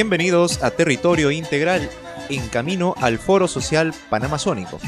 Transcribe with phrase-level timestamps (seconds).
[0.00, 1.90] Bienvenidos a Territorio Integral,
[2.28, 4.78] en camino al Foro Social Panamazónico.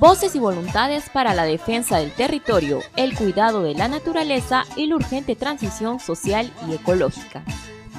[0.00, 4.96] Voces y voluntades para la defensa del territorio, el cuidado de la naturaleza y la
[4.96, 7.44] urgente transición social y ecológica.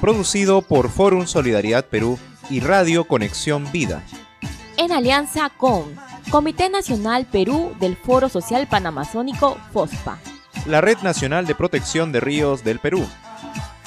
[0.02, 2.18] Producido por Forum Solidaridad Perú
[2.50, 4.02] y Radio Conexión Vida.
[4.76, 5.84] En alianza con
[6.30, 10.18] Comité Nacional Perú del Foro Social Panamazónico FOSPA.
[10.66, 13.08] La Red Nacional de Protección de Ríos del Perú.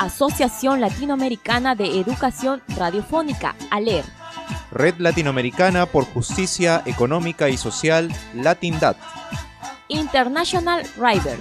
[0.04, 4.04] Asociación Latinoamericana de Educación Radiofónica, ALER.
[4.70, 8.98] Red Latinoamericana por Justicia Económica y Social, LatinDat.
[9.88, 11.40] International Riders.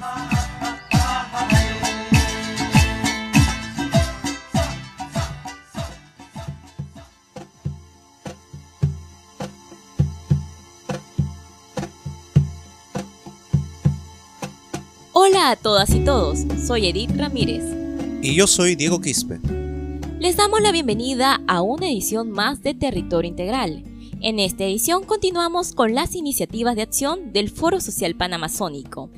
[15.10, 17.82] Hola a todas y todos, soy Edith Ramírez
[18.23, 19.40] y yo soy Diego Quispe.
[20.20, 23.82] Les damos la bienvenida a una edición más de Territorio Integral.
[24.20, 29.10] En esta edición continuamos con las iniciativas de acción del Foro Social Panamazónico.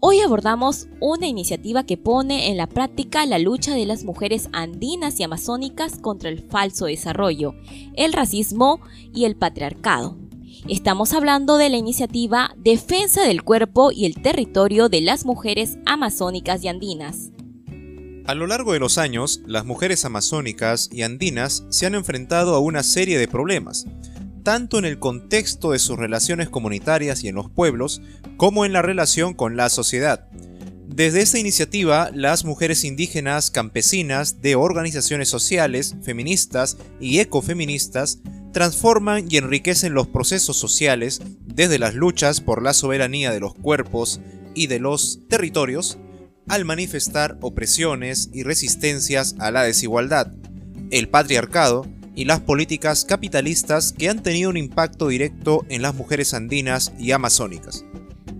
[0.00, 5.20] Hoy abordamos una iniciativa que pone en la práctica la lucha de las mujeres andinas
[5.20, 7.54] y amazónicas contra el falso desarrollo,
[7.94, 8.80] el racismo
[9.12, 10.16] y el patriarcado.
[10.66, 16.64] Estamos hablando de la iniciativa Defensa del Cuerpo y el Territorio de las Mujeres Amazónicas
[16.64, 17.33] y Andinas.
[18.26, 22.58] A lo largo de los años, las mujeres amazónicas y andinas se han enfrentado a
[22.58, 23.84] una serie de problemas,
[24.42, 28.00] tanto en el contexto de sus relaciones comunitarias y en los pueblos,
[28.38, 30.26] como en la relación con la sociedad.
[30.86, 38.20] Desde esta iniciativa, las mujeres indígenas campesinas de organizaciones sociales, feministas y ecofeministas
[38.54, 44.20] transforman y enriquecen los procesos sociales desde las luchas por la soberanía de los cuerpos
[44.54, 45.98] y de los territorios
[46.48, 50.32] al manifestar opresiones y resistencias a la desigualdad,
[50.90, 56.34] el patriarcado y las políticas capitalistas que han tenido un impacto directo en las mujeres
[56.34, 57.84] andinas y amazónicas.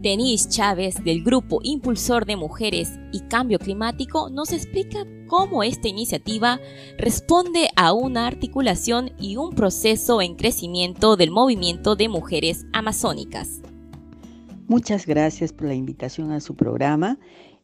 [0.04, 6.60] Denise Chávez, del Grupo Impulsor de Mujeres y Cambio Climático, nos explica cómo esta iniciativa
[6.98, 13.62] responde a una articulación y un proceso en crecimiento del movimiento de mujeres amazónicas.
[14.68, 17.18] Muchas gracias por la invitación a su programa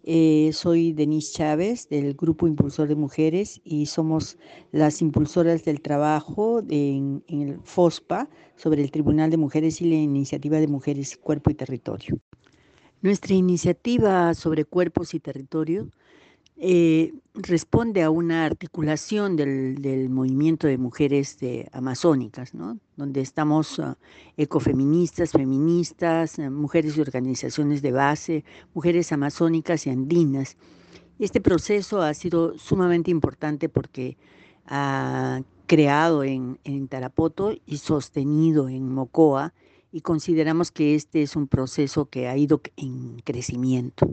[0.04, 4.38] eh, soy Denise Chávez del Grupo Impulsor de Mujeres y somos
[4.72, 9.96] las impulsoras del trabajo en, en, el FOSPA sobre el Tribunal de Mujeres y la
[9.96, 12.18] Iniciativa de Mujeres, Cuerpo y Territorio.
[13.02, 15.88] Nuestra iniciativa sobre cuerpos y territorio
[16.62, 21.38] eh, responde a una articulación del, movimiento de mujeres
[21.72, 22.52] amazónicas,
[22.96, 23.96] donde estamos ah,
[24.36, 28.44] ecofeministas, feministas, ah, mujeres y organizaciones de base,
[28.74, 30.58] mujeres amazónicas y andinas.
[31.18, 34.18] Este proceso ha sido sumamente importante porque
[34.66, 39.54] ha creado en, Tarapoto y sostenido en Mocoa
[39.92, 44.06] y consideramos que este es un proceso que ha ido en crecimiento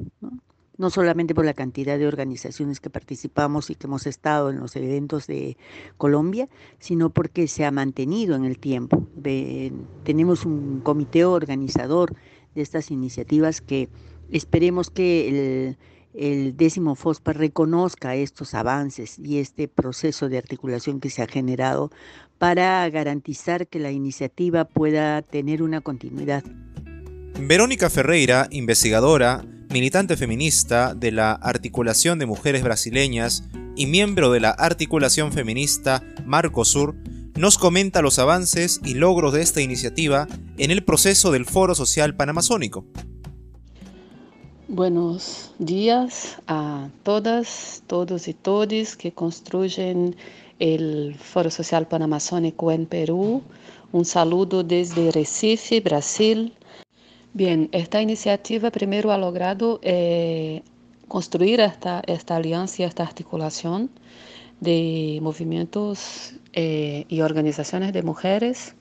[0.90, 5.26] solamente por la cantidad de organizaciones que participamos y que hemos estado en los eventos
[5.28, 5.58] de
[5.98, 6.48] Colombia,
[6.80, 9.08] sino porque se ha mantenido en el tiempo.
[10.04, 12.16] tenemos un comité organizador
[12.54, 13.90] de estas iniciativas que
[14.32, 15.76] esperemos que
[16.14, 21.92] el décimo FOSPA reconozca estos avances y este proceso de articulación que se ha generado
[22.38, 26.44] para garantizar que la iniciativa pueda tener una continuidad.
[27.40, 29.46] Verónica Ferreira, investigadora,
[29.78, 33.44] militante feminista de la Articulación de Mujeres Brasileñas
[33.76, 36.04] y miembro de la Articulación Feminista
[36.64, 36.96] Sur,
[37.36, 40.28] nos comenta los avances y logros de esta iniciativa
[40.58, 42.86] en el proceso del Foro Social Panamazónico.
[44.68, 50.16] Buenos días a todas, todos y todas que construyen
[50.58, 53.44] el Foro Social Panamazónico en Perú.
[53.92, 56.52] Un saludo desde Recife, Brasil.
[57.38, 60.64] Bien, esta iniciativa primero ha logrado eh,
[61.08, 63.92] construir esta, esta alianza esta articulación
[64.60, 68.74] de movimientos eh, y organizaciones de mujeres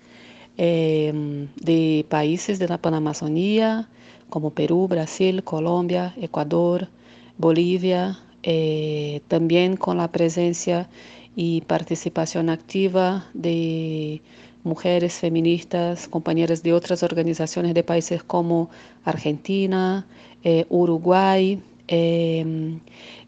[0.57, 3.91] em, de países de la Panamazonía,
[4.31, 6.89] como Perú, Brasil, Colombia, Ecuador,
[7.37, 10.89] Bolivia, eh, también con la presencia
[11.35, 14.23] y participación activa de
[14.67, 18.69] mujeres feministas, compañeras de otras organizaciones de países como
[19.05, 20.07] Argentina,
[20.45, 22.81] eh, Uruguay, em,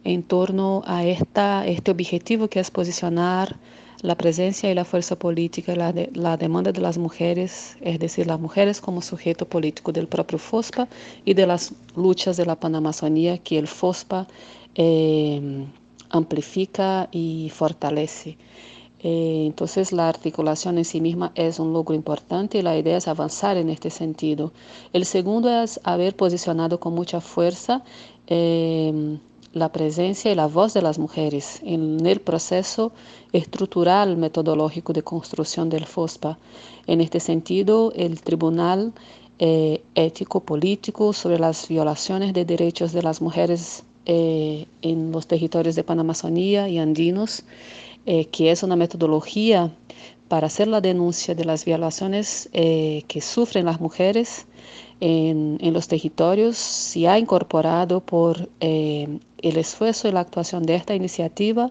[0.04, 3.56] en torno a esta, este objetivo que es posicionar
[4.02, 8.38] la presencia y la fuerza política, la, la demanda de las mujeres, es decir, las
[8.40, 10.88] mujeres como sujeto político del propio FOSPA
[11.24, 14.26] y de las luchas de la Panamazonía que el FOSPA
[14.74, 15.66] em,
[16.10, 18.36] amplifica y fortalece.
[19.00, 23.06] Eh, entonces la articulación en sí misma es un logro importante y la idea es
[23.06, 24.52] avanzar en este sentido.
[24.92, 27.82] El segundo es haber posicionado con mucha fuerza
[28.26, 29.18] eh,
[29.52, 32.92] la presencia y la voz de las mujeres en el proceso
[33.32, 36.38] estructural metodológico de construcción del FOSPA.
[36.86, 38.92] En este sentido, el Tribunal
[39.38, 45.84] eh, Ético Político sobre las violaciones de derechos de las mujeres en los territorios de
[45.84, 47.44] Panamazonía y andinos
[48.10, 49.70] eh, que es una metodología
[50.28, 54.46] para hacer la denuncia de las violaciones eh, que sufren las mujeres
[55.00, 60.94] en, los territorios, se ha incorporado por eh, el esfuerzo y la actuación de esta
[60.94, 61.70] iniciativa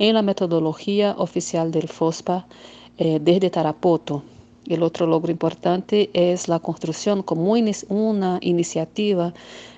[0.00, 2.48] en la metodología oficial del FOSPA
[2.98, 4.24] desde Tarapoto.
[4.66, 7.52] El otro logro importante es la construcción como
[7.88, 9.32] una iniciativa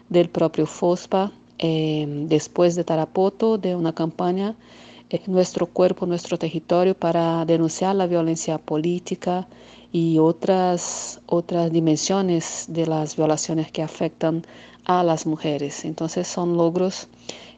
[0.09, 4.57] del propio FOSPA después de Tarapoto de una campaña
[5.27, 9.49] nuestro cuerpo, nuestro territorio para denunciar la violencia política
[9.93, 14.45] y otras, otras dimensiones de las violaciones que afectan
[14.85, 15.85] a las mujeres.
[15.85, 17.09] Entonces son logros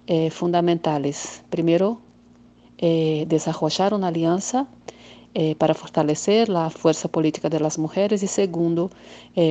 [0.06, 1.42] eh, fundamentales.
[1.50, 2.00] Primero,
[2.78, 4.66] eh, desarrollar una alianza
[5.34, 8.90] eh, para fortalecer la fuerza política de las mujeres y segundo,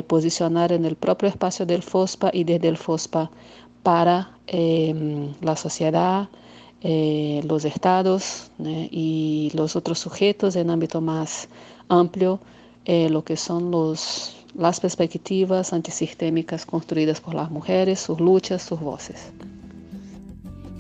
[0.08, 3.32] posicionar en el propio espacio del FOSPA y desde el FOSPA
[3.82, 4.38] para
[5.42, 6.28] la sociedad,
[6.82, 11.50] eh, los estados y los otros sujetos en ámbito más
[11.90, 12.40] amplio,
[12.86, 18.80] eh, lo que son los, las perspectivas antisistémicas construidas por las mujeres, sus luchas, sus
[18.80, 19.32] voces.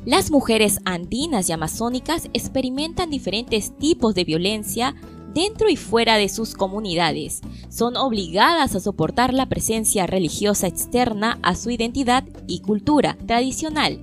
[0.06, 4.96] Las mujeres andinas y amazónicas experimentan diferentes tipos de violencia
[5.34, 7.42] dentro y fuera de sus comunidades.
[7.68, 14.00] Son obligadas a soportar la presencia religiosa externa a su identidad y cultura tradicional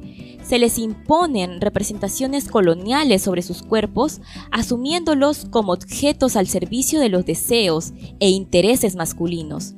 [0.46, 4.20] se les imponen representaciones coloniales sobre sus cuerpos,
[4.52, 9.74] asumiéndolos como objetos al servicio de los deseos e intereses masculinos.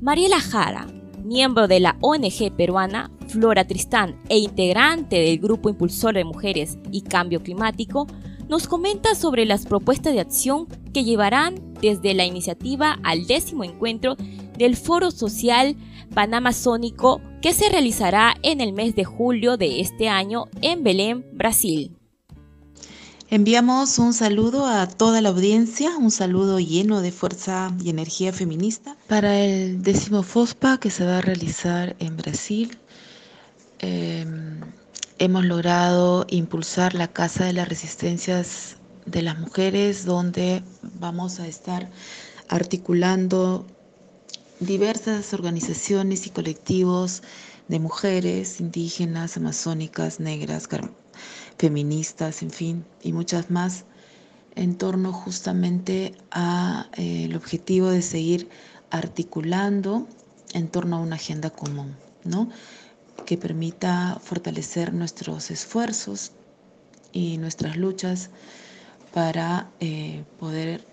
[0.00, 0.88] Mariela Jara,
[1.24, 7.02] miembro de la ONG peruana Flora Tristán e integrante del Grupo Impulsor de Mujeres y
[7.02, 8.08] Cambio Climático,
[8.48, 14.16] nos comenta sobre las propuestas de acción que llevarán desde la iniciativa al décimo encuentro
[14.58, 15.76] del Foro Social
[16.14, 21.94] Panamazónico que se realizará en el mes de julio de este año en Belén, Brasil.
[23.28, 28.96] Enviamos un saludo a toda la audiencia, un saludo lleno de fuerza y energía feminista
[29.08, 32.78] para el décimo FOSPA que se va a realizar en Brasil.
[33.78, 34.60] Em,
[35.18, 40.62] hemos logrado impulsar la Casa de las Resistencias de las Mujeres, donde
[40.98, 41.90] vamos a estar
[42.48, 43.66] articulando
[44.60, 47.22] diversas organizaciones y colectivos
[47.68, 50.68] de mujeres indígenas, amazónicas, negras,
[51.58, 53.84] feministas, en fin, y muchas más,
[54.54, 58.48] en torno justamente al eh, objetivo de seguir
[58.90, 60.06] articulando
[60.52, 62.48] en torno a una agenda común, ¿no?
[63.26, 66.32] que permita fortalecer nuestros esfuerzos
[67.12, 68.30] y nuestras luchas
[69.12, 70.84] para eh, poder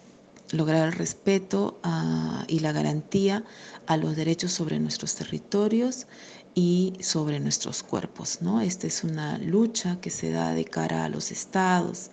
[0.52, 3.44] lograr el respeto ah, y la garantía
[3.88, 6.08] a los derechos sobre nuestros territorios
[6.54, 8.40] y sobre nuestros cuerpos.
[8.42, 8.62] ¿no?
[8.62, 12.12] Esta es una lucha que se da de cara a los estados,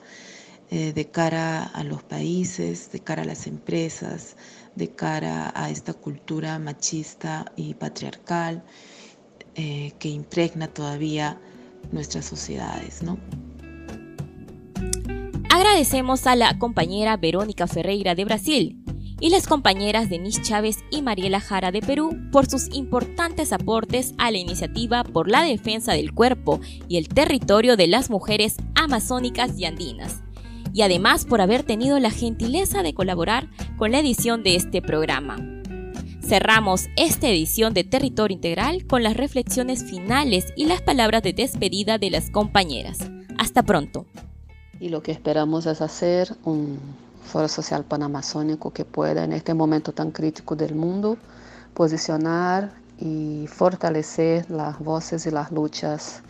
[0.70, 4.36] eh, de cara a los países, de cara a las empresas,
[4.74, 8.62] de cara a esta cultura machista y patriarcal
[9.54, 11.40] eh, que impregna todavía
[11.90, 13.02] nuestras sociedades.
[13.02, 13.18] ¿no?
[15.68, 18.82] Agradecemos a la compañera Verónica Ferreira de Brasil
[19.20, 24.30] y las compañeras Denise Chávez y Mariela Jara de Perú por sus importantes aportes a
[24.30, 26.58] la iniciativa por la defensa del cuerpo
[26.88, 30.22] y el territorio de las mujeres amazónicas y andinas,
[30.72, 35.36] y además por haber tenido la gentileza de colaborar con la edición de este programa.
[36.26, 41.98] Cerramos esta edición de Territorio Integral con las reflexiones finales y las palabras de despedida
[41.98, 43.10] de las compañeras.
[43.36, 44.06] Hasta pronto.
[44.80, 46.78] Y lo que esperamos es hacer un
[47.22, 51.18] foro social panamazónico que pueda en este momento tan crítico del mundo
[51.74, 56.22] posicionar y fortalecer las voces y las luchas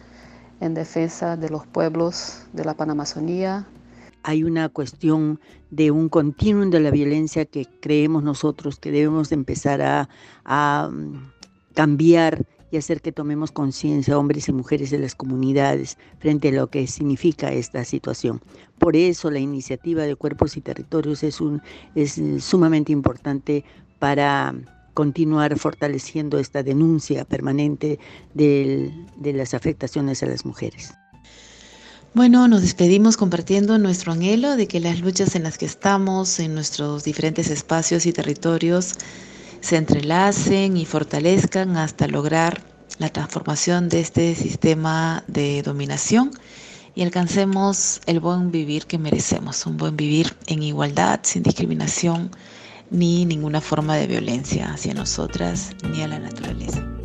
[0.61, 3.67] en defensa de los pueblos de la Panamazonía.
[4.23, 5.41] Hay una cuestión
[5.71, 10.09] de un continuum de la violencia que creemos nosotros que debemos empezar
[10.45, 11.31] a, mm,
[11.75, 16.69] cambiar y hacer que tomemos conciencia, hombres y mujeres de las comunidades, frente a lo
[16.69, 18.41] que significa esta situación.
[18.79, 21.41] Por eso la iniciativa de Cuerpos y Territorios es,
[22.45, 23.65] sumamente importante
[23.99, 24.55] para
[24.95, 27.99] continuar fortaleciendo esta denuncia permanente
[28.35, 30.93] de las afectaciones a las mujeres.
[32.15, 36.55] Bueno, nos despedimos compartiendo nuestro anhelo de que las luchas en las que estamos, en
[36.55, 38.95] nuestros diferentes espacios y territorios,
[39.61, 42.63] se entrelacen y fortalezcan hasta lograr
[42.99, 46.31] la transformación de este sistema de dominación
[46.95, 52.31] y alcancemos el buen vivir que merecemos, un buen vivir en igualdad, sin discriminación
[52.91, 56.98] ni ninguna forma de violencia hacia nosotras ni a la naturaleza.